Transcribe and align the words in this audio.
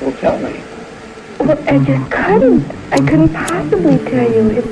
Well, 0.00 0.12
tell 0.12 0.38
me. 0.38 0.60
Well, 1.40 1.58
I 1.68 1.78
just 1.82 2.10
couldn't. 2.10 2.64
I 2.92 2.98
couldn't 2.98 3.32
possibly 3.32 3.98
tell 4.10 4.30
you. 4.30 4.50
It's, 4.50 4.68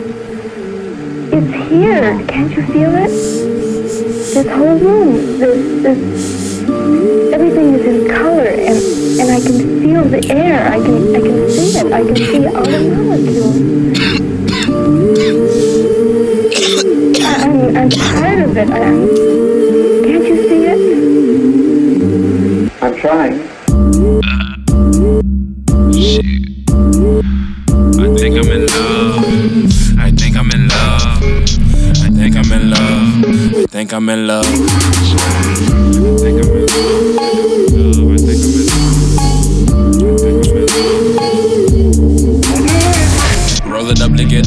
it's 1.32 1.70
here. 1.70 2.26
Can't 2.26 2.52
you 2.54 2.62
feel 2.66 2.94
it? 2.94 3.08
This 3.08 4.46
whole 4.48 4.78
room, 4.78 5.38
this, 5.38 5.82
this, 5.82 6.62
everything 7.32 7.74
is 7.74 7.84
in 7.86 8.06
color, 8.08 8.48
and 8.48 8.78
and 9.20 9.30
I 9.30 9.40
can 9.40 9.80
feel 9.80 10.04
the 10.04 10.26
air. 10.30 10.68
I 10.70 10.76
can 10.76 11.16
I 11.16 11.20
can 11.20 11.50
see 11.50 11.78
it. 11.78 11.92
I 11.92 12.02
can 12.04 12.16
see 12.16 12.46
all 12.46 12.64
the 12.64 12.80
molecules. 12.90 13.56
I'm 17.24 17.76
I'm 17.76 17.90
part 17.90 18.38
of 18.40 18.56
it. 18.58 18.68
I'm. 18.70 19.08
Can't 20.04 20.24
you 20.26 20.36
see 20.48 20.64
it? 20.66 20.80
I'm 22.82 22.94
trying. 22.96 23.40
Uh, 23.70 24.63
Shit. 24.94 26.24
I 27.98 28.06
think 28.14 28.36
I'm 28.38 28.50
in 28.52 28.66
love. 28.68 29.24
I 29.98 30.12
think 30.12 30.36
I'm 30.36 30.50
in 30.52 30.68
love. 30.68 31.02
I 31.98 32.10
think 32.14 32.36
I'm 32.36 32.52
in 32.52 32.70
love. 32.70 33.24
I 33.56 33.66
think 33.66 33.92
I'm 33.92 34.08
in 34.08 34.26
love. 34.28 34.46
I 34.46 34.48
think 36.20 36.38
I'm 36.44 36.50
in 36.52 36.66
love. 37.16 37.43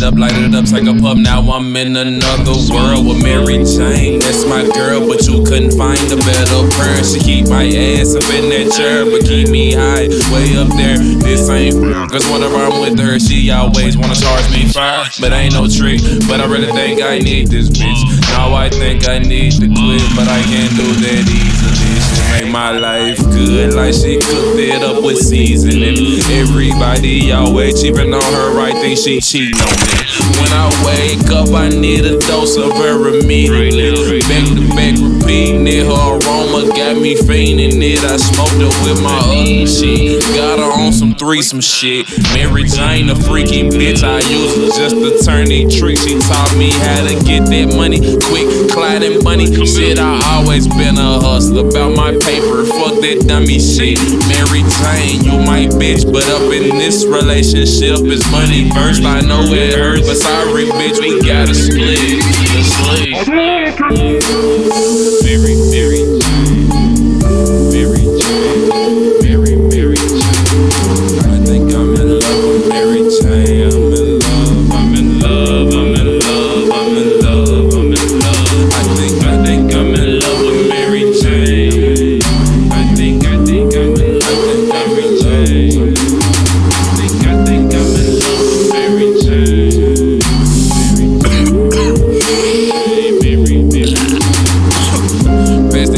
Up, 0.08 0.16
light 0.16 0.36
it 0.40 0.56
up, 0.56 0.64
take 0.64 0.88
a 0.88 0.96
puff. 0.96 1.18
Now 1.18 1.44
I'm 1.52 1.76
in 1.76 1.96
another 1.96 2.56
world 2.72 3.04
with 3.08 3.22
Mary 3.22 3.60
Jane. 3.68 4.20
That's 4.20 4.48
my 4.48 4.64
girl, 4.72 5.04
but 5.04 5.28
you 5.28 5.44
couldn't 5.44 5.76
find 5.76 6.00
a 6.08 6.16
better 6.24 6.64
prayer. 6.80 7.04
She 7.04 7.20
keep 7.20 7.50
my 7.52 7.68
ass 7.68 8.16
up 8.16 8.24
in 8.32 8.48
that 8.48 8.72
chair, 8.72 9.04
but 9.04 9.28
keep 9.28 9.50
me 9.50 9.76
high, 9.76 10.08
way 10.32 10.56
up 10.56 10.72
there. 10.80 10.98
This 11.20 11.50
ain't 11.50 11.76
fair, 11.76 12.08
cause 12.08 12.24
whenever 12.32 12.56
I'm 12.56 12.80
with 12.80 12.98
her, 13.00 13.20
she 13.20 13.52
always 13.52 13.98
wanna 13.98 14.16
charge 14.16 14.48
me 14.56 14.72
fire. 14.72 15.04
But 15.20 15.34
ain't 15.34 15.54
no 15.54 15.68
trick, 15.68 16.00
but 16.28 16.40
I 16.40 16.46
really 16.48 16.72
think 16.72 17.02
I 17.04 17.20
need 17.20 17.52
this 17.52 17.68
bitch. 17.68 18.00
Now 18.32 18.56
I 18.56 18.70
think 18.70 19.08
I 19.08 19.20
need 19.20 19.60
to 19.60 19.68
quit, 19.68 20.08
but 20.16 20.28
I 20.32 20.40
can't 20.48 20.72
do 20.80 20.88
that 21.04 21.24
easily. 21.28 21.88
She 22.08 22.44
make 22.44 22.52
my 22.52 22.72
life 22.72 23.20
good, 23.36 23.74
like 23.74 23.94
she 23.94 24.16
cooked 24.16 24.56
it 24.56 24.84
up 24.84 25.04
with 25.04 25.20
seasoning. 25.20 26.24
Everybody 26.32 27.32
always 27.32 27.82
cheating 27.82 28.14
on 28.14 28.34
her, 28.34 28.56
right? 28.56 28.78
think 28.78 28.98
she 28.98 29.20
cheating 29.20 29.60
on 29.60 29.76
me. 29.88 29.97
When 29.98 30.54
I 30.54 30.77
wake 31.08 31.30
up, 31.32 31.50
I 31.56 31.70
need 31.70 32.06
a 32.06 32.20
dose 32.20 32.58
of 32.58 32.72
her 32.74 33.20
immediately. 33.20 34.20
Back 34.28 34.44
to 34.56 34.64
back, 34.76 34.96
repeating 35.00 35.68
it. 35.68 35.86
Her 35.88 36.20
aroma 36.20 36.68
got 36.76 37.00
me 37.00 37.16
fainting 37.16 37.82
it. 37.82 38.04
I 38.04 38.18
smoked 38.18 38.60
it 38.60 38.74
with 38.84 39.02
my 39.02 39.16
other 39.24 39.68
shit. 39.68 40.22
Got 40.36 40.60
her 40.60 40.72
on 40.84 40.92
some 40.92 41.16
threesome 41.16 41.62
shit. 41.62 42.08
Mary 42.34 42.64
Jane, 42.64 43.10
a 43.10 43.16
freaky 43.16 43.70
bitch. 43.70 44.04
I 44.04 44.20
use 44.28 44.56
her 44.58 44.68
just 44.76 44.96
to 44.96 45.24
turn 45.24 45.48
the 45.48 45.68
trick. 45.68 45.98
She 45.98 46.20
taught 46.20 46.56
me 46.58 46.72
how 46.72 47.08
to 47.08 47.16
get 47.24 47.48
that 47.48 47.76
money 47.76 48.00
quick, 48.28 48.48
clout 48.72 49.04
and 49.04 49.24
money. 49.24 49.48
Shit, 49.66 50.00
I 50.00 50.20
always 50.36 50.68
been 50.68 50.98
a 50.98 51.20
hustler. 51.24 51.68
About 51.68 51.96
my 51.96 52.12
paper, 52.12 52.64
fuck 52.66 53.00
that 53.02 53.26
dummy 53.28 53.60
shit. 53.60 54.00
Mary 54.28 54.64
Jane, 54.84 55.24
you 55.24 55.36
my 55.48 55.68
bitch, 55.80 56.04
but 56.12 56.28
up 56.36 56.52
in 56.52 56.76
this 56.78 57.06
relationship 57.06 58.04
is 58.08 58.24
money 58.32 58.70
first. 58.72 59.04
I 59.04 59.22
know 59.22 59.44
it 59.48 59.74
hurts, 59.74 60.08
but 60.08 60.18
sorry, 60.18 60.66
bitch, 60.66 60.97
we 61.00 61.22
gotta 61.22 61.54
split. 61.54 61.98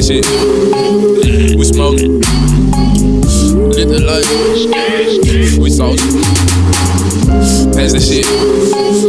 Shit. 0.09 0.25
We 1.55 1.63
smoke. 1.65 1.99
Lit 3.75 3.89
the 3.89 3.99
light. 4.09 5.59
We 5.59 5.69
salt. 5.69 5.99
Pass 7.75 7.93
the 7.93 7.99
shit. 7.99 9.08